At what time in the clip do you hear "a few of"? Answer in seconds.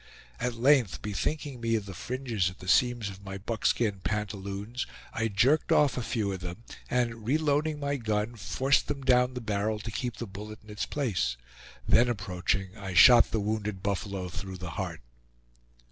5.95-6.39